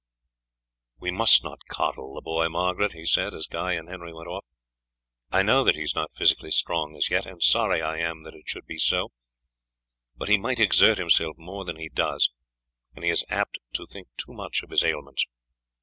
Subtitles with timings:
[0.99, 4.43] "We must not coddle the boy, Margaret," he said as Guy and Henry went off.
[5.31, 8.33] "I know that he is not physically strong as yet, and sorry I am that
[8.33, 9.11] it should be so,
[10.17, 12.31] but he might exert himself more than he does,
[12.95, 15.27] and he is apt to think too much of his ailments.